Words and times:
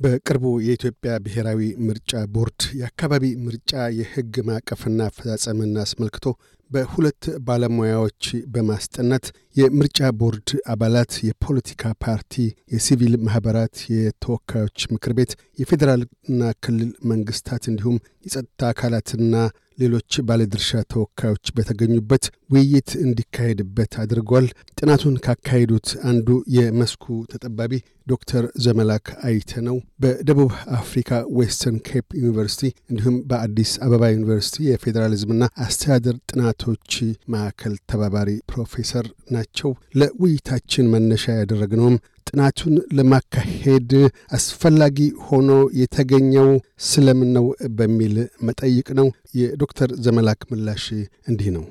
በቅርቡ 0.00 0.46
የኢትዮጵያ 0.64 1.12
ብሔራዊ 1.24 1.60
ምርጫ 1.86 2.12
ቦርድ 2.34 2.62
የአካባቢ 2.80 3.24
ምርጫ 3.44 3.70
የሕግ 3.98 4.34
ማዕቀፍና 4.48 5.06
አፈጻጸምን 5.08 5.72
አስመልክቶ 5.82 6.24
በሁለት 6.70 7.24
ባለሙያዎች 7.46 8.22
በማስጠናት 8.54 9.26
የምርጫ 9.56 10.08
ቦርድ 10.20 10.50
አባላት፣ 10.72 11.12
የፖለቲካ 11.28 11.92
ፓርቲ፣ 12.04 12.34
የሲቪል 12.74 13.14
ማኅበራት፣ 13.26 13.76
የተወካዮች 13.96 14.86
ምክር 14.94 15.12
ቤት፣ 15.18 15.32
የፌዴራልና 15.58 16.50
ክልል 16.64 16.90
መንግስታት 17.12 17.64
እንዲሁም 17.72 17.96
የጸጥታ 18.26 18.70
አካላትና 18.72 19.34
ሌሎች 19.78 20.12
ባለድርሻ 20.28 20.82
ተወካዮች 20.92 21.46
በተገኙበት 21.56 22.24
ውይይት 22.50 22.90
እንዲካሄድበት 23.04 23.94
አድርጓል። 24.02 24.46
ጥናቱን 24.78 25.16
ካካሄዱት 25.24 25.88
አንዱ 26.10 26.28
የመስኩ 26.56 27.04
ተጠባቢ 27.32 27.74
ዶክተር 28.06 28.44
ዘመላክ 28.64 29.06
አይተ 29.28 29.62
ነው። 29.66 29.76
በደቡብ 30.00 30.50
አፍሪካ 30.78 31.10
ዌስተርን 31.38 31.78
ኬፕ 31.88 32.06
ዩኒቨርሲቲ 32.20 32.62
እንዲሁም 32.90 33.16
በአዲስ 33.30 33.72
አበባ 33.86 34.10
ዩኒቨርሲቲ 34.12 34.66
የፌዴራሊዝምና 34.68 35.48
አስተዳደር 35.64 36.16
ጥናቶች 36.30 36.92
ማዕከል 37.34 37.74
ተባባሪ 37.92 38.30
ፕሮፌሰር 38.52 39.06
ናቸው። 39.30 39.72
ለውይይታችን 40.00 40.90
መነሻ 40.94 41.36
ያደረግነውም 41.38 41.98
ጥናቱን 42.26 42.76
ለማካሄድ 42.98 43.90
አስፈላጊ 44.36 44.98
ሆኖ 45.26 45.50
የተገኘው 45.80 46.48
ስለምን 46.86 47.30
ነው 47.36 47.46
በሚል 47.76 48.16
መጠይቅ 48.42 48.88
ነው። 49.00 49.08
የዶክተር 49.34 49.90
ዘመላክ 50.06 50.42
ምላሽ 50.52 50.86
እንዲህ 51.28 51.50
ነው። 51.56 51.64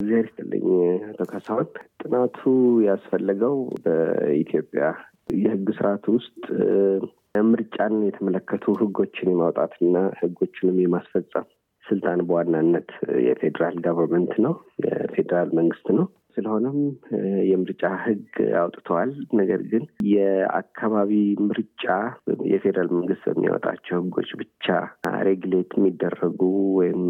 እግዚአብሔር 0.00 0.26
ይስጥልኝ 0.28 0.66
ጥናቱ 2.02 2.40
ያስፈለገው 2.86 3.56
በኢትዮጵያ 3.84 4.84
የሕግ 5.38 5.66
ስርዓት 5.76 6.04
ውስጥ 6.14 6.42
ምርጫን 7.48 7.94
የተመለከቱ 8.06 8.64
ሕጎችን 8.78 9.30
የማውጣትና 9.30 9.96
ሕጎችንም 10.20 10.78
የማስፈጸም 10.82 11.46
ስልጣን 11.84 12.20
በዋናነት 12.28 12.88
የፌዴራል 13.26 13.76
government 13.84 14.32
ነው፣ 14.44 14.54
የፌዴራል 14.84 15.50
መንግስት 15.58 15.86
ነው። 15.98 16.06
ስለሆነም 16.34 16.76
የምርጫ 17.50 17.84
ህግ 18.02 18.28
አውጥተዋል። 18.60 19.10
ነገር 19.34 19.60
ግን 19.70 19.82
የአካባቢ 20.10 21.12
ምርጫ 21.46 21.86
የፌዴራል 22.50 22.90
መንግስት 22.96 23.24
በሚያወጣቸው 23.28 23.98
ህጎች 24.00 24.30
ብቻ 24.40 24.66
ሬግሌት 25.26 25.72
የሚደረጉ 25.78 26.40
ወይም 26.78 27.02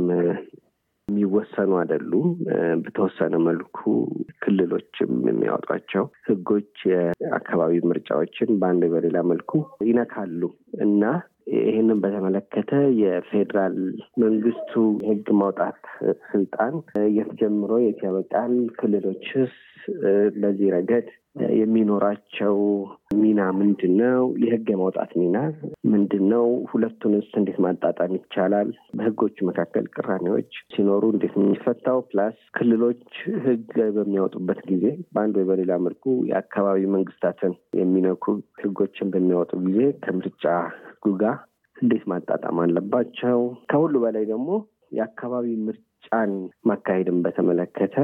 የሚወሰኑ 1.10 1.72
አይደሉም። 1.80 2.28
በተወሰነ 2.82 3.34
መልኩ 3.46 3.78
ክልሎችም 4.42 5.12
የሚያወጧቸው 5.28 6.04
ህጎች 6.28 6.72
የአካባቢ 6.90 7.82
ምርጫዎችን 7.90 8.50
በአንድ 8.60 8.84
በሌላ 8.94 9.18
መልኩ 9.30 9.52
ይነካሉ 9.88 10.40
እና 10.86 11.02
ይህንን 11.60 12.00
በተመለከተ 12.02 12.72
የፌዴራል 13.00 13.76
መንግስቱ 14.22 14.72
የህግ 15.00 15.28
ማውጣት 15.40 15.80
ስልጣን 16.28 16.74
የት 17.16 17.30
ጀምሮ 17.40 17.72
የት 17.84 18.00
ያበቃል? 18.06 18.52
ክልሎችስ 18.80 19.54
በዚህ 20.36 20.68
ረገድ 20.74 21.08
የሚኖራቸው 21.60 22.56
ሚና 23.14 23.40
ምንድን 23.58 23.92
ነው? 24.00 24.22
የህግ 24.42 24.66
የማውጣት 24.72 25.10
ሚና 25.20 25.36
ምንድን 25.92 26.24
ነው? 26.32 26.46
ሁለቱንስ 26.70 27.28
እንዴት 27.40 27.58
ማጣጣም 27.64 28.14
ይቻላል? 28.18 28.68
በህጎቹ 28.96 29.36
መካከል 29.50 29.84
ቅራኔዎች 29.94 30.50
ሲኖሩ 30.74 31.02
እንዴት 31.14 31.34
የሚፈታው? 31.38 32.00
ፕላስ 32.10 32.38
ክልሎች 32.58 33.04
ህግ 33.46 33.66
በሚያወጡበት 33.96 34.60
ጊዜ 34.70 34.84
በአንድ 35.14 35.36
ወይ 35.40 35.46
በሌላ 35.50 35.72
መልኩ 35.86 36.04
የአካባቢ 36.30 36.80
መንግስታትን 36.96 37.54
የሚነኩ 37.80 38.24
ህጎችን 38.62 39.12
በሚያወጡ 39.14 39.52
ጊዜ 39.68 39.80
ከምርጫ 40.04 40.44
ህጉ 40.90 41.14
ጋር 41.22 41.36
እንዴት 41.76 42.04
ማጣጣም 42.12 42.58
አለባቸው? 42.62 43.38
ከሁሉ 43.70 43.94
በላይ 44.02 44.24
ደግሞ 44.32 44.48
የአካባቢ 44.92 45.46
ምርጫን 46.02 46.30
ማካሄድን 46.68 47.18
በተመለከተ 47.24 47.96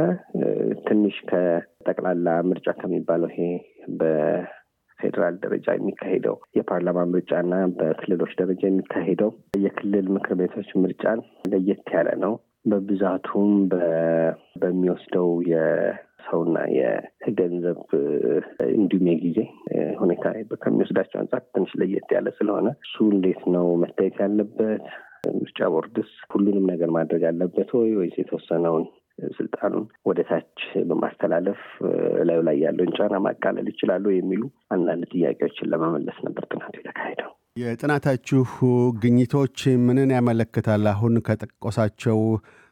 ትንሽ 0.86 1.16
ከጠቅላላ 1.30 2.26
ምርጫ 2.48 2.66
ከሚባለው 2.80 3.30
ይሄ 3.32 3.38
በፌዴራል 4.00 5.36
ደረጃ 5.44 5.66
የሚካሄደው 5.74 6.36
የፓርላማ 6.58 7.04
ምርጫና 7.12 7.54
በክልሎች 7.78 8.32
ደረጃ 8.40 8.62
የሚካሄደው 8.68 9.30
የክልል 9.64 10.08
ምክር 10.16 10.36
ቤቶች 10.40 10.68
ምርጫን 10.82 11.22
ለየት 11.52 11.88
ያለ 11.96 12.10
ነው። 12.24 12.34
በብዛቱም 12.70 13.50
በሚወስደው 14.60 15.28
የሰውና 15.50 16.56
የገንዘብ 16.76 17.80
እንዲሁም 18.72 19.08
የጊዜ 19.10 19.38
ሁኔታ 20.00 20.24
ከሚወስዳቸው 20.62 21.20
አንጻር 21.20 21.42
ትንሽ 21.52 21.72
ለየት 21.82 22.08
ያለ 22.16 22.28
ስለሆነ 22.38 22.68
እሱ 22.84 22.96
እንዴት 23.10 23.42
ነው 23.54 23.66
መታየት 23.82 24.18
ያለበት? 24.24 24.86
ምርጫ 25.36 25.68
ቦርድስ 25.74 26.10
ሁሉንም 26.32 26.64
ነገር 26.72 26.90
ማድረግ 26.96 27.24
አለበት 27.30 27.70
ወይ 27.78 27.90
ወይስ 27.98 28.16
የተወሰነውን 28.18 28.84
ስልጣኑን 29.36 29.84
ወደ 30.06 30.20
ታች 30.28 30.58
በማስተላለፍ 30.88 31.60
ላዩ 32.28 32.40
ላይ 32.48 32.56
ያለውን 32.64 32.92
ጫና 32.98 33.16
ማቃለል 33.26 33.68
ይችላሉ 33.72 34.04
የሚሉ 34.12 34.42
አንዳንድ 34.70 35.04
ጥያቄዎችን 35.14 35.70
ለመመለስ 35.72 36.18
ነበር 36.26 36.44
ጥናቱ 36.50 36.74
የተካሄደው። 36.80 37.30
የጥናታችሁ 37.56 38.42
ግኝቶች 38.98 39.58
ምንን 39.86 40.10
ያመለክታል? 40.16 40.82
አሁን 40.86 41.14
ከጠቆሳቸው 41.28 42.18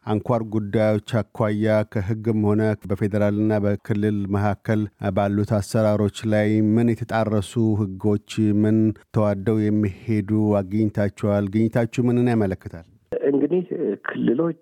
አንኳር 0.07 0.43
ጉዳዮች 0.55 1.11
አኳያ 1.21 1.77
ከሕግም 1.93 2.41
ሆነ 2.49 2.63
በፌዴራልና 2.85 3.53
በክልል 3.65 4.19
መካከል 4.35 4.81
ባሉት 5.17 5.51
አሰራሮች 5.59 6.19
ላይ 6.33 6.49
ምን 6.75 6.91
የተጣረሱ 6.93 7.53
ሕጎች 7.81 8.31
ምን 8.63 8.79
ተዋደው 9.15 9.59
የሚሄዱ 9.63 10.31
አግኝታችኋል? 10.61 11.47
ግኝታችሁ 11.55 12.03
ምንን 12.09 12.31
ያመለክታል? 12.33 12.87
እንግዲህ 13.31 13.65
ክልሎች 14.09 14.61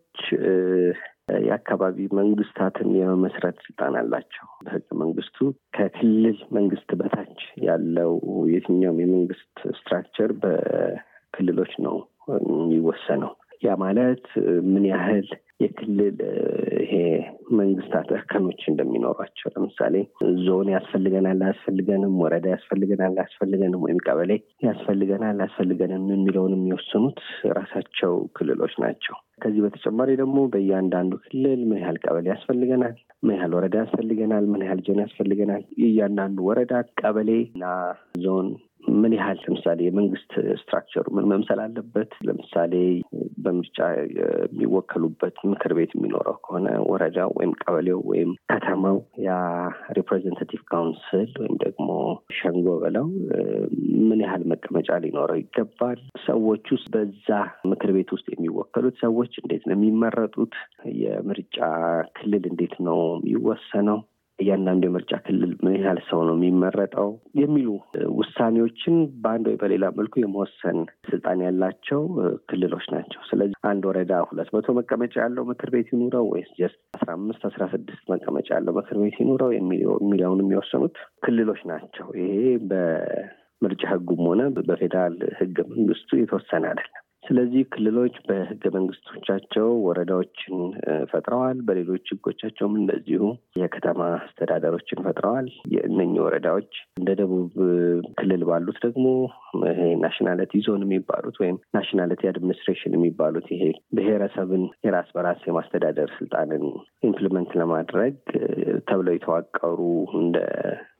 የአካባቢ 1.45 1.99
መንግስታትን 2.19 2.89
የመመስረት 2.99 3.57
ስልጣን 3.67 3.95
አላቸው። 4.01 4.47
በህገ 4.65 4.87
መንግስቱ 5.03 5.39
ከክልል 5.77 6.39
መንግስት 6.57 6.91
በታች 7.01 7.39
ያለው 7.67 8.13
የትኛውም 8.53 8.99
የመንግስት 9.03 9.47
structure 9.79 10.33
በክልሎች 10.43 11.73
ነው 11.87 11.97
የሚወሰነው። 12.57 13.33
ያ 13.63 13.75
ማለት 13.83 14.25
ምን 14.69 14.85
ያህል 14.91 15.27
የክልል 15.63 16.17
ይሄ 16.83 16.93
መንግስታት 17.59 18.09
እርከኖች 18.15 18.61
እንደሚኖሯቸው 18.71 19.51
ለምሳሌ 19.55 19.95
ዞን 20.47 20.69
ያስፈልገናል 20.75 21.41
አያስፈልገንም፣ 21.47 22.15
ወረዳ 22.23 22.47
ያስፈልገናል 22.55 23.15
አያስፈልገንም፣ 23.17 23.85
ወይም 23.87 24.01
ቀበሌ 24.07 24.31
ያስፈልገናል 24.67 25.39
አያስፈልገንም 25.39 26.07
የሚለውን 26.15 26.55
የሚወስኑት 26.57 27.21
ራሳቸው 27.59 28.15
ክልሎች 28.39 28.75
ናቸው። 28.85 29.15
ከዚህ 29.43 29.63
በተጨማሪ 29.65 30.11
ደግሞ 30.21 30.39
በእያንዳንዱ 30.53 31.13
ክልል 31.25 31.61
ምን 31.71 31.81
ያህል 31.83 31.99
ቀበሌ 32.05 32.27
ያስፈልገናል፣ 32.33 32.97
ምን 33.23 33.35
ያህል 33.37 33.55
ወረዳ 33.59 33.77
ያስፈልገናል፣ 33.85 34.45
ምን 34.53 34.65
ያህል 34.67 34.83
ዞን 34.87 35.01
ያስፈልገናል፣ 35.05 35.65
እያንዳንዱ 35.87 36.39
ወረዳ 36.49 36.73
ቀበሌ 37.01 37.31
እና 37.55 37.65
ዞን 38.25 38.49
ምን 38.95 39.13
ያህል 39.19 39.39
ለምሳሌ 39.45 39.79
የመንግስት 39.85 40.31
ስትራክቸሩ 40.61 41.05
ምን 41.17 41.29
መምሰል 41.33 41.61
አለበት? 41.65 42.11
ለምሳሌ 42.29 42.73
በምርጫ 43.45 43.79
የሚወከሉበት 44.13 45.37
ምክር 45.53 45.73
ቤት 45.79 45.93
የሚኖረው 45.95 46.37
ከሆነ 46.45 46.69
ወረዳው 46.91 47.31
ወይም 47.39 47.53
ቀበሌው 47.63 48.01
ወይም 48.11 48.31
ከተማው 48.53 48.99
ያ 49.27 49.33
representative 49.99 50.63
council 50.73 51.31
ወይም 51.43 51.57
ደግሞ 51.65 51.89
ሸንጎ 52.39 52.69
ብለው 52.85 53.07
ምን 54.09 54.23
ያህል 54.25 54.45
መቀመጫ 54.53 54.91
ሊኖረው 55.05 55.41
ይገባል? 55.43 55.99
ሰዎች 56.27 56.65
ውስጥ 56.75 56.89
በዛ 56.95 57.29
ምክር 57.73 57.93
ቤት 57.97 58.11
ውስጥ 58.17 58.27
የሚወከሉት 58.33 58.97
ሰዎች 59.05 59.33
እንዴት 59.43 59.65
ነው 59.69 59.77
የሚመረጡት? 59.77 60.55
የምርጫ 61.03 61.59
ክልል 62.17 62.45
እንዴት 62.53 62.75
ነው 62.87 62.99
የሚወሰነው? 63.19 64.01
እያንዳንዱ 64.43 64.83
የምርጫ 64.89 65.13
ክልል 65.25 65.53
ምን 65.63 65.75
ያህል 65.79 65.99
ሰው 66.09 66.21
ነው 66.29 66.35
የሚመረጠው 66.37 67.09
የሚሉ 67.41 67.69
ውሳኔዎችን 68.19 68.95
በአንድ 69.23 69.47
ወይ 69.51 69.57
በሌላ 69.63 69.85
መልኩ 69.99 70.15
የመወሰን 70.21 70.79
ስልጣን 71.09 71.45
ያላቸው 71.47 72.03
ክልሎች 72.51 72.87
ናቸው። 72.95 73.21
ስለዚህ 73.31 73.57
አንድ 73.71 73.85
ወረዳ 73.91 74.15
ሁለት 74.29 74.51
መቶ 74.57 74.75
መቀመጫ 74.79 75.15
ያለው 75.25 75.47
ምክር 75.51 75.71
ቤት 75.75 75.91
ይኑረው 75.95 76.27
ወይስ 76.33 76.51
just 76.59 76.81
አስራ 76.97 77.09
አምስት 77.19 77.45
አስራ 77.51 77.63
ስድስት 77.73 78.05
መቀመጫ 78.13 78.49
ያለው 78.57 78.75
ምክር 78.79 78.99
ቤት 79.03 79.17
ይኑረው 79.23 79.53
የሚለውን 79.57 80.43
የሚወሰኑት 80.45 80.97
ክልሎች 81.25 81.63
ናቸው። 81.71 82.09
ይሄ 82.21 82.35
በምርጫ 82.73 83.83
ሕጉም 83.93 84.25
ሆነ 84.29 84.43
በፌዴራል 84.61 85.17
ሕገ 85.39 85.59
መንግስቱ 85.73 86.11
የተወሰነ 86.19 86.65
አይደለም። 86.73 87.03
ስለዚህ 87.23 87.63
ክልሎች 87.73 88.15
በህገ 88.27 88.63
መንግስቶቻቸው 88.75 89.69
ወረዳዎችን 89.85 90.55
ፈጥረዋል። 91.11 91.59
በሌሎች 91.67 92.07
ህጎቻቸውም 92.13 92.75
እንደዚሁ 92.81 93.23
የከተማ 93.61 94.01
አስተዳደሮችን 94.19 95.03
ፈጥረዋል። 95.07 95.49
የእነኚህ 95.75 96.21
ወረዳዎች 96.27 96.71
እንደ 96.99 97.11
ደቡብ 97.21 97.53
ክልል 98.19 98.43
ባሉት 98.49 98.79
ደግሞ 98.87 99.07
ይሄ 99.69 99.81
nationality 100.03 100.63
zone 100.67 100.85
የሚባሉት 100.87 101.39
ወይም 101.43 101.59
nationality 101.77 102.23
administration 102.31 102.97
የሚባሉት 102.97 103.49
ይሄ 103.55 103.65
ብሔረሰብን 103.97 104.65
የራስ 104.87 105.11
በራስ 105.17 105.43
የማስተዳደር 105.49 106.11
ስልጣንን 106.19 106.65
implement 107.03 107.53
ለማድረግ 107.61 108.17
ተብለው 108.89 109.15
የተዋቀሩ 109.17 109.79
እንደ 110.23 110.37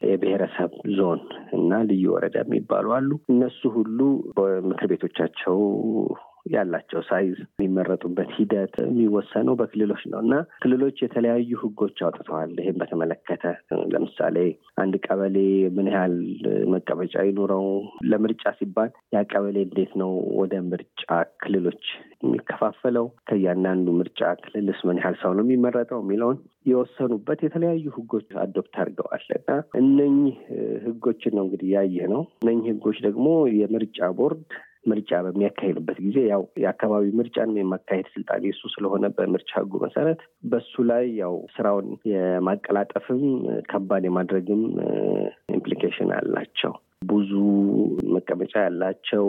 የብሔረሰብ 0.03 0.73
ዞን 0.97 1.21
እና 1.53 1.81
ልዩ 1.89 2.05
ወረዳ 2.15 2.37
የሚባሉ 2.43 2.87
አሉ። 2.97 3.11
እነሱ 3.33 3.61
ሁሉ 3.77 3.99
በምክር 4.37 4.89
ቤቶቻቸው 4.93 5.59
ያላቸው 6.47 7.01
size 7.09 7.37
የሚመረጡበት 7.55 8.31
ሂደት 8.37 8.75
የሚወሰነው 8.83 9.55
በክልሎች 9.61 10.03
ነው 10.13 10.21
እና 10.25 10.35
ክልሎች 10.63 10.97
የተለያዩ 11.05 11.51
ህጎች 11.63 11.97
አውጥተዋል። 12.07 12.53
ይህም 12.63 12.79
በተመለከተ 12.83 13.45
ለምሳሌ 13.93 14.37
አንድ 14.83 14.95
ቀበሌ 15.07 15.37
ምን 15.77 15.89
ያህል 15.93 16.17
መቀመጫ 16.73 17.15
ይኑረው፣ 17.29 17.67
ለምርጫ 18.11 18.45
ሲባል 18.59 18.91
ያ 19.15 19.23
ቀበሌ 19.33 19.57
እንዴት 19.67 19.93
ነው 20.03 20.11
ወደ 20.41 20.55
ምርጫ 20.71 21.05
ክልሎች 21.43 21.85
የሚከፋፈለው፣ 22.25 23.07
ከእያንዳንዱ 23.29 23.87
ምርጫ 24.01 24.21
ክልልስ 24.45 24.81
ምን 24.89 25.01
ያህል 25.01 25.17
ሰው 25.23 25.33
ነው 25.37 25.45
የሚመረጠው 25.47 26.01
የሚለውን 26.03 26.39
የወሰኑበት 26.67 27.41
የተለያዩ 27.45 27.85
ህጎች 27.97 28.29
አዶፕት 28.43 28.75
አድርገዋል 28.83 29.25
እና 29.39 29.49
እነኚህ 29.81 30.37
ህጎችን 30.87 31.35
ነው 31.37 31.45
እንግዲህ 31.47 31.71
ያየ 31.75 32.07
ነው። 32.13 32.23
እነኚህ 32.43 32.69
ህጎች 32.73 32.99
ደግሞ 33.07 33.27
የምርጫ 33.59 34.11
ቦርድ 34.19 34.45
ምርጫ 34.85 35.11
በሚያካሄድበት 35.27 35.99
ጊዜ 36.07 36.19
ያው 36.31 36.43
የአካባቢ 36.63 37.05
ምርጫን 37.19 37.51
የማካሄድ 37.59 38.07
ስልጣን 38.15 38.47
የሱ 38.49 38.71
ስለሆነ 38.75 39.11
በምርጫ 39.17 39.51
ህጉ 39.61 39.81
መሰረት 39.85 40.21
በሱ 40.53 40.85
ላይ 40.91 41.05
ያው 41.21 41.35
ስራውን 41.57 41.89
የማቀላጠፍም 42.13 43.23
ከባድ 43.71 44.07
የማድረግም 44.09 44.65
implication 45.57 46.11
አላቸው። 46.19 46.75
ብዙ 47.11 47.31
መቀመጫ 48.23 48.53
ያላቸው 48.65 49.25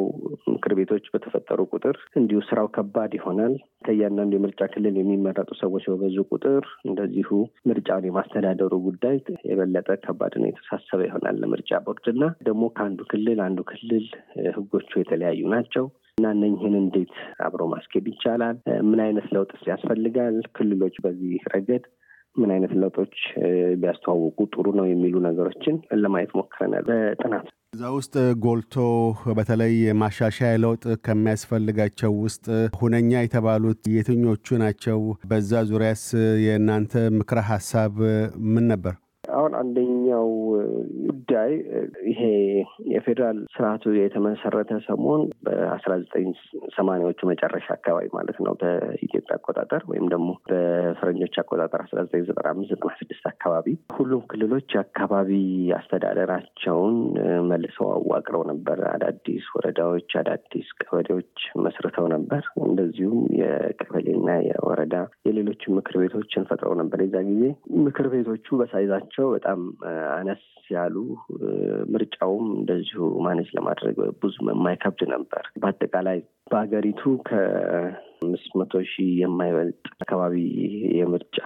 ምክር 0.54 0.74
ቤቶች 0.80 1.06
በተፈጠሩ 1.14 1.60
ቁጥር 1.74 1.96
እንዲሁ 2.20 2.40
ስራው 2.48 2.68
ከባድ 2.76 3.12
ይሆናል። 3.18 3.54
ከእያንዳንዱ 3.86 4.34
የምርጫ 4.38 4.62
ክልል 4.74 4.96
የሚመረጡ 5.00 5.50
ሰዎች 5.62 5.86
በበዙ 5.92 6.18
ቁጥር 6.32 6.64
እንደዚሁ 6.88 7.30
ምርጫውን 7.70 8.08
የማስተዳደሩ 8.10 8.74
ጉዳይ 8.88 9.18
የበለጠ 9.50 9.90
ከባድና 10.06 10.46
የተወሳሰበ 10.50 11.02
ይሆናል 11.08 11.38
ለምርጫ 11.44 11.82
ቦርድ 11.86 12.08
እና 12.14 12.24
ደግሞ 12.48 12.64
ከአንዱ 12.78 13.02
ክልል 13.12 13.42
አንዱ 13.48 13.60
ክልል 13.72 14.06
ህጎቹ 14.58 14.92
የተለያዩ 15.02 15.42
ናቸው 15.56 15.86
እና 16.18 16.28
እነኝህን 16.36 16.76
እንዴት 16.80 17.14
አብሮ 17.46 17.62
ማስኬድ 17.72 18.06
ይቻላል? 18.12 18.58
ምን 18.90 19.00
አይነት 19.06 19.28
ለውጥስ 19.36 19.62
ያስፈልጋል? 19.70 20.36
ክልሎች 20.58 20.96
በዚህ 21.06 21.46
ረገድ 21.54 21.86
ምን 22.36 22.52
አይነት 22.54 22.72
ለውጦች 22.82 23.16
ቢያስተዋውቁ 23.82 24.40
ጥሩ 24.54 24.66
ነው 24.80 24.86
የሚሉ 24.88 25.16
ነገሮችን 25.26 25.76
ለማየት 26.04 26.32
ሞክረናል 26.40 26.86
በጥናት 26.90 27.46
እዛ 27.74 27.84
ውስጥ 27.96 28.16
ጎልቶ 28.44 28.76
በተለይ 29.38 29.72
ማሻሻያ 30.02 30.52
ለውጥ 30.64 30.84
ከሚያስፈልጋቸው 31.06 32.12
ውስጥ 32.26 32.46
ሁነኛ 32.80 33.22
የተባሉት 33.22 33.82
የትኞቹ 33.96 34.58
ናቸው? 34.64 35.00
በዛ 35.32 35.62
ዙሪያስ 35.70 36.04
የእናንተ 36.46 37.06
ምክረ 37.18 37.40
ሀሳብ 37.50 37.96
ምን 38.54 38.68
ነበር? 38.74 38.94
አሁን 39.34 39.54
አንደኛው 39.60 40.28
ጉዳይ 41.24 41.52
ይሄ 42.08 42.22
የፌዴራል 42.94 43.38
ስርዓቱ 43.54 43.94
የተመሰረተ 43.96 44.72
ሰሞን 44.88 45.22
በአስራ 45.46 45.92
ዘጠኝ 46.02 46.26
ሰማኒያዎቹ 46.76 47.20
መጨረሻ 47.30 47.68
አካባቢ 47.76 48.08
ማለት 48.16 48.38
ነው 48.46 48.54
በኢትዮጵያ 48.62 49.36
አቆጣጠር 49.38 49.84
ወይም 49.92 50.06
ደግሞ 50.14 50.30
በፈረንጆች 50.50 51.36
አቆጣጠር 51.44 51.82
አስራ 51.86 51.98
ዘጠኝ 52.06 52.24
ዘጠና 52.30 52.48
አምስት 52.54 52.72
ዘጠና 52.74 52.92
ስድስት 53.00 53.26
አካባቢ 53.32 53.68
ሁሉም 53.98 54.24
ክልሎች 54.32 54.76
የአካባቢ 54.76 55.32
አስተዳደራቸውን 55.80 56.98
መልሰው 57.52 57.88
አዋቅረው 57.94 58.44
ነበር። 58.52 58.82
አዳዲስ 58.94 59.48
ወረዳዎች፣ 59.56 60.12
አዳዲስ 60.22 60.70
ቀበሌዎች 60.80 61.36
መስርተው 61.64 62.08
ነበር። 62.16 62.44
እንደዚሁም 62.68 63.22
የቀበሌና 63.42 64.30
የወረዳ 64.50 64.96
የሌሎች 65.28 65.64
ምክር 65.78 65.98
ቤቶችን 66.04 66.48
ፈጥረው 66.50 66.76
ነበር። 66.82 67.00
የዛ 67.06 67.18
ጊዜ 67.30 67.44
ምክር 67.86 68.08
ቤቶቹ 68.14 68.58
በሳይዛቸው 68.62 69.28
በጣም 69.36 69.62
አነስ 70.18 70.44
ያሉ 70.74 70.96
ምርጫውም 71.94 72.46
እንደዚሁ 72.58 73.10
manage 73.26 73.50
ለማድረግ 73.58 73.96
ብዙ 74.22 74.36
የማይከብድ 74.50 75.02
ነበር። 75.14 75.44
በአጠቃላይ 75.62 76.20
በሀገሪቱ 76.52 77.02
ከአምስት 77.30 78.52
መቶ 78.62 78.84
ሺህ 78.92 79.12
የማይበልጥ 79.22 79.76
አካባቢ 79.98 80.36
የምርጫ 81.00 81.40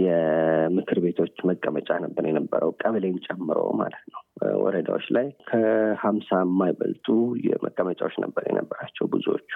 የምክር 0.00 1.00
ቤቶች 1.04 1.34
መቀመጫ 1.50 1.90
ነበር 2.04 2.24
የነበረው 2.28 2.72
ቀበሌን 2.80 3.18
ጨምሮ 3.26 3.58
ማለት 3.80 4.04
ነው። 4.12 4.22
ወረዳዎች 4.60 5.06
ላይ 5.16 5.26
ከሀምሳ 5.50 6.28
የማይበልጡ 6.42 7.06
የመቀመጫዎች 7.46 8.14
ነበር 8.24 8.42
የነበራቸው 8.48 9.06
ብዙዎቹ 9.14 9.52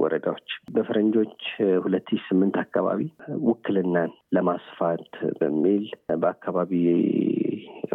ወረዳዎች። 0.00 0.48
በፈረንጆች 0.74 1.42
ሁለት 1.84 2.08
ሺህ 2.12 2.22
ስምንት 2.28 2.56
አካባቢ 2.64 3.02
ውክልናን 3.48 4.10
ለማስፋት 4.36 5.06
በሚል 5.40 5.84
በአካባቢ 6.22 6.72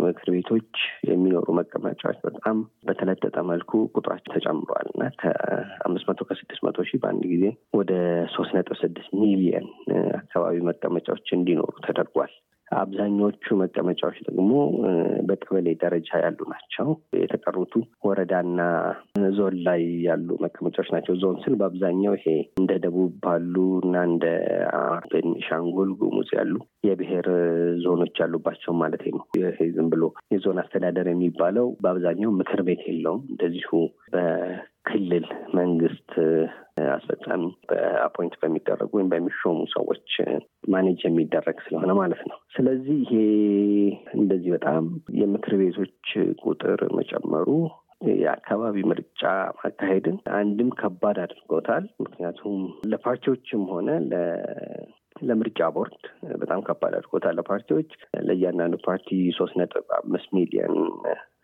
ምክር 0.04 0.30
ቤቶች 0.34 0.72
የሚኖሩ 1.10 1.48
መቀመጫዎች 1.58 2.18
በጣም 2.26 2.58
በተለጠጠ 2.88 3.38
መልኩ 3.50 3.72
ቁጥራቸው 3.96 4.32
ተጨምሯል 4.36 4.88
እና 4.94 5.04
ከአምስት 5.22 6.08
መቶ 6.10 6.22
ከስድስት 6.30 6.64
መቶ 6.68 6.86
ሺህ 6.90 7.02
በአንድ 7.04 7.24
ጊዜ 7.34 7.46
ወደ 7.74 7.92
ሶስት 8.36 8.54
ነጥብ 8.58 8.78
ስድስት 8.82 9.12
ሚሊየን 9.22 9.68
አካባቢ 10.20 10.58
መቀመጫዎች 10.70 11.28
እንዲኖሩ 11.38 11.72
ተደርጓል። 11.88 12.34
አብዛኞቹ 12.80 13.56
መቀመጫዎች 13.62 14.18
ደግሞ 14.28 14.52
በቀበሌ 15.28 15.68
ደረጃ 15.84 16.10
ያሉ 16.24 16.40
ናቸው። 16.54 16.88
የተቀሩቱ 17.20 17.74
ወረዳና 18.08 18.60
ዞን 19.38 19.56
ላይ 19.68 19.82
ያሉ 20.08 20.30
መቀመጫዎች 20.44 20.90
ናቸው። 20.96 21.16
ዞን 21.22 21.38
ስል 21.44 21.56
በአብዛኛው 21.60 22.16
ይሄ 22.18 22.28
እንደ 22.60 22.72
ደቡብ 22.86 23.14
ባሉ 23.26 23.56
እና 23.84 23.96
እንደ 24.10 24.26
ቤኒሻንጉል 25.14 25.92
ጉሙዝ 26.02 26.32
ያሉ 26.38 26.54
የብሔር 26.88 27.28
ዞኖች 27.84 28.16
ያሉባቸው 28.24 28.74
ማለት 28.82 29.06
ነው። 29.12 29.24
ይሄ 29.42 29.70
ዝም 29.76 29.90
ብሎ 29.94 30.04
የዞን 30.34 30.62
አስተዳደር 30.64 31.10
የሚባለው 31.12 31.68
በአብዛኛው 31.84 32.34
ምክር 32.40 32.62
ቤት 32.68 32.84
የለውም። 32.90 33.24
እንደዚሁ 33.34 33.72
በክልል 34.86 35.26
መንግስት 35.58 36.10
አስፈጻሚ 36.94 37.42
በ 37.70 37.84
appoint 37.84 38.34
በሚደረጉ 38.42 38.90
ወይም 38.98 39.10
በሚሾሙ 39.12 39.60
ሰዎች 39.74 40.10
manage 40.70 41.00
የሚደረግ 41.06 41.58
ስለሆነ 41.66 41.92
ማለት 42.00 42.22
ነው። 42.30 42.38
ስለዚህ 42.56 42.98
ይሄ 43.04 43.14
እንደዚህ 44.18 44.52
በጣም 44.56 44.84
የምክር 45.22 45.56
ቤቶች 45.62 46.10
ቁጥር 46.46 46.82
መጨመሩ 47.00 47.48
የአካባቢ 48.22 48.78
ምርጫ 48.90 49.22
ማካሄድን 49.60 50.18
አንድም 50.38 50.72
ከባድ 50.80 51.20
አድርጎታል። 51.24 51.86
ምክንያቱም 52.04 52.58
ለፓርቲዎችም 52.92 53.64
ሆነ 53.74 53.90
ለምርጫ 55.24 55.70
ቦርድ 55.76 56.02
በጣም 56.40 56.62
ከባድ 56.68 56.94
አድርጎታል። 56.98 57.38
ለፓርቲዎች 57.40 57.90
ለእያንዳንዱ 58.28 58.78
ፓርቲ 58.88 59.10
ሶስት 59.38 59.56
ነጥብ 59.62 59.88
አምስት 60.00 60.30
ሚሊዮን 60.38 60.76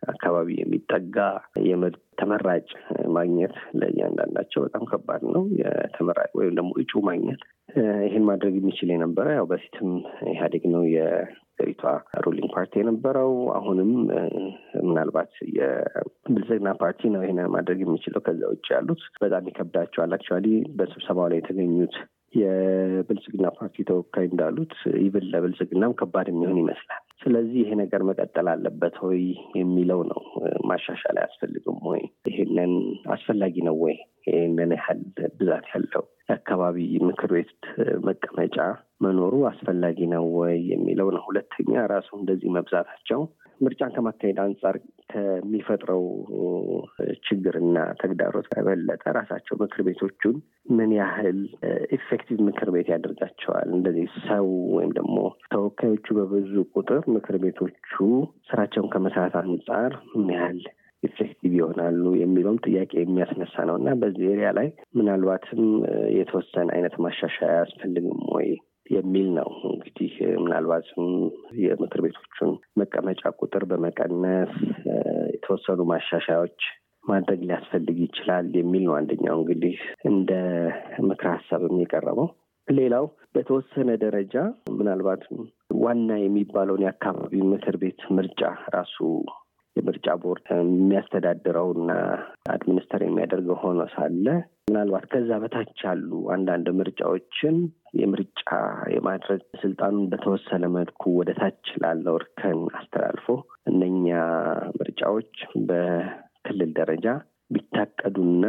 አካባቢ 0.03 0.49
የሚጠጋ 0.57 1.17
የምርጥ 1.65 1.99
ተመራጭ 2.19 2.67
ማግኘት 3.15 3.55
ለእያንዳንዳቸው 3.79 4.61
በጣም 4.65 4.83
ከባድ 4.91 5.21
ነው። 5.33 5.43
የተመራጭ 5.59 6.31
ወይም 6.39 6.53
ደግሞ 6.55 6.71
እጩ 6.81 7.01
ማግኘት 7.07 7.41
ይህን 8.05 8.25
ማድረግ 8.29 8.53
የሚችል 8.57 8.89
የነበረ 8.93 9.27
ያው 9.35 9.45
በፊትም 9.51 9.89
ኢህአዴግ 10.31 10.63
ነው 10.73 10.83
የሀገሪቷ 10.89 11.83
ruling 12.25 12.49
party 12.55 12.73
የነበረው። 12.79 13.31
አሁንም 13.57 13.91
ምናልባት 14.87 15.33
የብልጽግና 15.57 16.71
ፓርቲ 16.81 17.11
ነው 17.15 17.23
ይህን 17.25 17.41
ማድረግ 17.55 17.81
የሚችለው። 17.85 18.23
ከዛ 18.27 18.41
ውጭ 18.53 18.67
ያሉት 18.75 19.03
በጣም 19.21 19.49
ይከብዳቸዋል። 19.51 20.15
actually 20.17 20.47
በስብሰባው 20.79 21.29
ላይ 21.31 21.39
የተገኙት 21.41 21.97
የብልጽግና 22.39 23.47
ፓርቲ 23.57 23.85
ተወካይ 23.87 24.27
እንዳሉት 24.27 24.73
ይልቅ 24.99 25.25
ለብልጽግናም 25.31 25.97
ከባድ 25.99 26.27
የሚሆን 26.29 26.59
ይመስላል። 26.61 27.03
ስለዚህ 27.21 27.59
ይሄ 27.61 27.71
ነገር 27.75 28.01
መቀጠል 28.03 28.47
አለበት 28.51 28.95
ወይ 29.03 29.21
የሚለው 29.55 30.01
ነው። 30.11 30.21
ማሻሻል 30.69 31.17
አያስፈልግም 31.19 31.79
ወይ? 31.89 31.98
ይሄንን 32.25 32.73
አስፈላጊ 33.13 33.55
ነው 33.67 33.75
ወይ? 33.83 33.97
ይህንን 34.27 34.71
ያህል 34.75 34.99
ብዛት 35.37 35.67
ያለው 35.71 36.03
የአካባቢ 36.29 36.77
ምክር 37.07 37.29
ቤት 37.35 37.51
መቀመጫ 38.07 38.57
መኖሩ 39.01 39.35
አስፈላጊ 39.49 39.99
ነው 40.11 40.25
ወይ 40.39 40.57
የሚለው 40.71 41.07
ነው። 41.15 41.21
ሁለተኛ 41.27 41.85
ራሱ 41.93 42.09
እንደዚህ 42.19 42.49
መብዛታቸው 42.57 43.21
ምርጫን 43.61 43.93
ከማካሄድ 43.95 44.37
አንጻር 44.43 44.75
ከሚፈጥረው 45.09 46.03
ችግርና 47.25 47.77
ተግዳሮት 48.01 48.47
በበለጠ 48.51 49.03
ራሳቸው 49.17 49.57
ምክር 49.61 49.81
ቤቶቹን 49.87 50.35
ምን 50.77 50.91
ያህል 50.99 51.39
effective 51.97 52.39
ምክር 52.47 52.69
ቤት 52.75 52.89
ያደርጋቸዋል? 52.93 53.67
እንደዚህ 53.75 54.07
ሰው 54.27 54.45
ወይም 54.75 54.91
ደግሞ 54.99 55.17
ተወካዮቹ 55.53 56.07
በብዙ 56.19 56.53
ቁጥር 56.73 57.01
ምክር 57.15 57.37
ቤቶቹ 57.43 57.95
ስራቸውን 58.49 58.91
ከመስራት 58.93 59.35
አንጻር 59.41 59.91
ምን 60.15 60.29
ያህል 60.37 60.61
effective 61.03 61.51
ይሆናሉ 61.57 62.03
የሚለውም 62.19 62.63
ጥያቄ 62.65 62.91
የሚያስነሳ 62.99 63.65
ነው 63.69 63.75
እና 63.79 63.89
በዚህ 64.01 64.25
area 64.31 64.49
ላይ 64.57 64.67
ምናልባትም 64.97 65.61
የተወሰነ 66.17 66.67
አይነት 66.75 66.95
ማሻሻያ 67.05 67.51
አያስፈልግም 67.53 68.19
ወይ 68.35 68.49
የሚል 68.91 69.27
ነው። 69.37 69.49
እንግዲህ 69.69 70.11
ምናልባትም 70.43 71.07
የምክር 71.63 72.01
ቤቶቹን 72.05 72.51
መቀመጫ 72.81 73.31
ቁጥር 73.39 73.63
በመቀነስ 73.71 74.53
የተወሰኑ 75.33 75.81
ማሻሻያዎች 75.91 76.59
ማድረግ 77.03 77.39
ሊያስፈልግ 77.45 77.97
ይችላል 78.05 78.47
የሚል 78.57 78.83
ነው 78.87 78.95
አንደኛው 78.97 79.37
እንግዲህ 79.39 79.75
እንደ 80.09 80.31
ምክር 81.07 81.27
ሀሳብም 81.35 81.75
የቀረበው። 81.81 82.27
ሌላው 82.67 83.05
በተወሰነ 83.35 83.89
ደረጃ 84.03 84.33
ምናልባት 84.79 85.21
ዋና 85.79 86.09
የሚባለውን 86.21 86.83
የአካባቢ 86.85 87.33
ምክር 87.51 87.75
ቤት 87.83 88.01
ምርጫ 88.17 88.41
ራሱ 88.75 88.97
የምርጫ 89.75 90.07
ቦርድ 90.21 90.47
የሚያስተዳድረውና 90.53 91.91
አድሚኒስተር 92.53 93.01
የሚያደርገው 93.05 93.57
ሆኖ 93.63 93.81
ሳለ 93.93 94.25
ምናልባት 94.67 95.05
ከዛ 95.11 95.31
በታች 95.43 95.79
ያሉ 95.85 96.09
አንዳንድ 96.35 96.67
ምርጫዎችን 96.79 97.55
የምርጫ 97.99 98.41
የማድረግ 98.95 99.41
ስልጣኑን 99.61 100.05
በተወሰነ 100.11 100.65
መልኩ 100.75 101.03
ወደ 101.19 101.31
ታች 101.39 101.69
ላለው 101.83 102.17
እርከን 102.19 102.59
አስተላልፎ 102.79 103.27
እነኛ 103.71 104.07
ምርጫዎች 104.79 105.33
በክልል 105.69 106.71
ደረጃ 106.79 107.05
ቢታቀዱና 107.51 108.45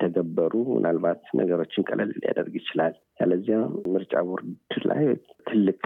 ተገበሩ 0.00 0.52
ምናልባት 0.70 1.22
ነገሮችን 1.40 1.86
ቀለል 1.88 2.10
ሊያደርግ 2.16 2.54
ይችላል። 2.60 2.94
ያለዚያ 3.20 3.58
ምርጫ 3.94 4.22
ቦርድ 4.28 4.50
ላይ 4.90 5.04
ትልቅ 5.48 5.80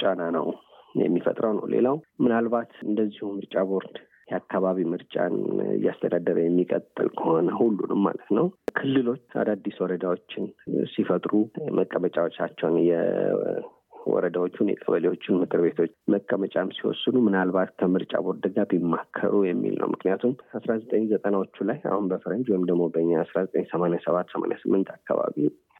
ጫና 0.00 0.22
ነው 0.36 0.46
የሚፈጥረው 1.00 1.54
ነው። 1.58 1.64
ሌላው 1.74 1.96
ምናልባት 2.24 2.70
እንደዚሁ 2.86 3.24
ምርጫ 3.34 3.64
ቦርድ 3.70 3.96
የአካባቢ 4.28 4.78
ምርጫን 4.92 5.34
እያስተዳደረ 5.74 6.38
የሚቀጥል 6.42 7.08
ከሆነ 7.18 7.50
ሁሉንም 7.58 8.00
ማለት 8.06 8.30
ነው 8.38 8.46
ክልሎች 8.78 9.24
አዳዲስ 9.42 9.76
ወረዳዎችን 9.84 10.46
ሲፈጥሩ 10.94 11.32
መቀመጫዎቻቸውን 11.78 12.76
ወረዳዎቹን 14.06 14.68
የቀበሌዎቹን 14.70 15.38
ምክር 15.40 15.60
ቤቶች 15.64 15.92
መቀመጫም 16.14 16.68
ሲወስኑ 16.76 17.16
ምናልባት 17.26 17.70
ከምርጫ 17.80 18.14
ቦርድ 18.26 18.44
ጋር 18.54 18.66
ቢማከሩ 18.72 19.32
የሚል 19.46 19.74
ነው። 19.80 19.88
ምክንያቱም 19.94 20.34
አስራ 20.58 20.72
ዘጠኝ 20.82 21.04
ዘጠናዎቹ 21.12 21.64
ላይ 21.70 21.78
አሁን 21.90 22.04
በፈረንጅ 22.12 22.48
ወይም 22.52 22.66
ደግሞ 22.70 22.84
በኛ 22.94 23.12
አስራ 23.22 23.38
ዘጠኝ 23.46 23.64
ሰማንያ 23.72 24.00
ሰባት 24.06 24.30
ሰማንያ 24.34 24.58
ስምንት 24.62 24.90
አካባቢ 24.96 25.36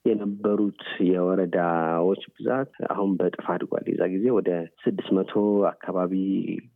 የነበሩት 0.07 0.83
የወረዳዎች 1.11 2.23
ብዛት 2.35 2.73
አሁን 2.91 3.11
በእጥፍ 3.19 3.47
አድጓል። 3.55 3.87
የዛ 3.91 4.03
ጊዜ 4.15 4.27
ወደ 4.37 4.51
ስድስት 4.85 5.11
መቶ 5.19 5.33
አካባቢ 5.73 6.15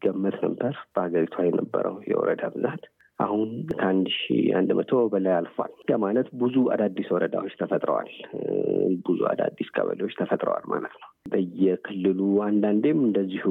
ገደማ 0.04 0.37
ነበር 0.46 0.75
በሀገሪቷ 0.94 1.37
የነበረው 1.46 1.96
የወረዳ 2.10 2.44
ብዛት 2.54 2.84
አሁን 3.20 3.48
ከአንድ 3.72 4.06
ሺ 4.14 4.24
አንድ 4.58 4.70
መቶ 4.78 4.92
በላይ 5.12 5.34
አልፏል። 5.36 5.72
ማለት 6.00 6.28
ብዙ 6.40 6.56
አዳዲስ 6.74 7.08
ወረዳዎች 7.14 7.54
ተፈጥረዋል። 7.60 8.10
ብዙ 9.06 9.20
አዳዲስ 9.30 9.68
ቀበሌዎች 9.76 10.14
ተፈጥረዋል 10.20 10.64
ማለት 10.72 10.94
ነው። 10.96 11.08
በየክልሉ 11.32 12.20
አንዳንዴም 12.46 12.98
እንደዚሁ 13.06 13.44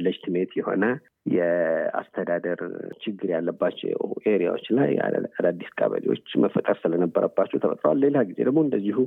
legitimate 0.00 0.52
የሆነ 0.58 0.84
የአስተዳደር 1.32 2.60
ችግር 3.02 3.28
ያለባቸው 3.34 4.00
area 4.30 4.47
ዎች 4.47 4.64
ላይ 4.78 4.90
አዳዲስ 5.36 5.70
ቀበሌዎች 5.78 6.24
መፈጠር 6.44 6.76
ስለነበረባቸው 6.82 7.62
ተፈጥረዋል። 7.64 8.00
ሌላ 8.04 8.22
ጊዜ 8.28 8.38
ደግሞ 8.48 8.60
እንደዚሁ 8.64 8.98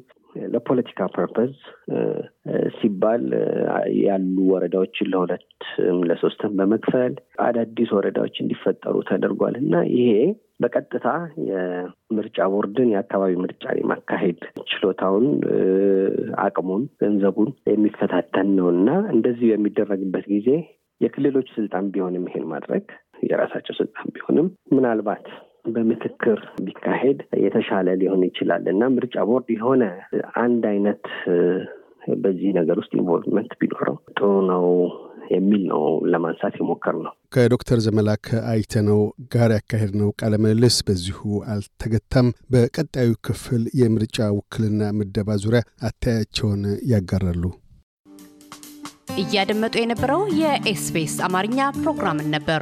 ለፖለቲካ 0.54 1.08
purpose 1.16 1.52
ሲባል 2.96 3.24
ያሉ 4.04 4.36
ወረዳዎችን 4.52 5.10
ለሁለትም 5.12 5.98
ለሶስትም 6.10 6.52
በመክፈል 6.60 7.14
አዳዲስ 7.46 7.90
ወረዳዎች 7.96 8.36
እንዲፈጠሩ 8.42 8.96
ተደርጓል። 9.10 9.56
እና 9.62 9.76
ይሄ 9.96 10.12
በቀጥታ 10.64 11.08
የምርጫ 11.50 12.38
ቦርድን 12.54 12.92
የአካባቢ 12.94 13.34
ምርጫን 13.42 13.80
የማካሄድ 13.80 14.40
ችሎታውን፣ 14.70 15.26
አቅሙን፣ 16.46 16.84
ገንዘቡን 17.02 17.50
የሚፈታተን 17.72 18.50
ነው። 18.60 18.70
እና 18.76 18.88
እንደዚህ 19.14 19.50
የሚደረግበት 19.52 20.28
ጊዜ 20.34 20.50
የክልሎች 21.02 21.50
ስልጣን 21.58 21.90
ቢሆንም 21.94 22.28
ይሄን 22.30 22.48
ማድረግ 22.54 22.86
የራሳቸው 23.26 23.76
ስልጣን 23.80 24.08
ቢሆንም 24.16 24.48
ምናልባት 24.76 25.26
በምክክር 25.76 26.40
ቢካሄድ 26.66 27.20
የተሻለ 27.44 27.88
ሊሆን 28.02 28.22
ይችላል። 28.28 28.64
እና 28.74 28.84
ምርጫ 28.96 29.16
ቦርድ 29.30 29.48
የሆነ 29.56 29.84
አንድ 30.42 30.64
አይነት 30.72 31.04
በዚህ 32.24 32.50
ነገር 32.58 32.78
ውስጥ 32.82 32.94
involvement 33.00 33.52
ቢኖረው 33.62 33.98
ጥሩ 34.12 34.32
ነው 34.50 34.66
የሚል 35.32 35.62
ነው 35.70 35.84
ለማንሳት 36.12 36.56
የሞከርነው። 36.60 37.14
ከዶክተር 37.36 37.80
ዘመላክ 37.86 38.26
አይተነው 38.52 39.00
ጋር 39.34 39.52
ያካሄድነው 39.56 40.10
ቃለ 40.20 40.34
ምልልስ 40.44 40.78
በዚሁ 40.88 41.20
አልተገታም። 41.54 42.28
በቀጣዩ 42.54 43.12
ክፍል 43.28 43.64
የምርጫ 43.82 44.28
ውክልና 44.38 44.92
ምደባ 45.00 45.38
ዙሪያ 45.44 45.62
አታያቸውን 45.90 46.64
ያጋራሉ። 46.94 47.44
እያደመጡ 49.18 49.76
የነበረው 49.82 50.24
የኤስቢኤስ 50.40 51.18
አማርኛ 51.28 51.60
ፕሮግራምን 51.78 52.30
ነበር። 52.36 52.62